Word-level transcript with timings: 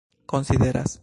konsideras 0.25 0.99